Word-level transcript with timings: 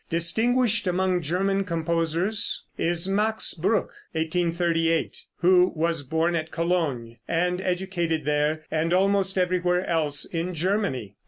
Distinguished 0.09 0.87
among 0.87 1.21
German 1.21 1.63
composers 1.63 2.65
is 2.75 3.07
Max 3.07 3.53
Bruch 3.53 3.91
(1838) 4.13 5.25
who 5.41 5.71
was 5.75 6.01
born 6.01 6.33
at 6.35 6.49
Cologne, 6.49 7.17
and 7.27 7.61
educated 7.61 8.25
there 8.25 8.65
and 8.71 8.93
almost 8.93 9.37
everywhere 9.37 9.85
else 9.85 10.25
in 10.25 10.55
Germany. 10.55 11.17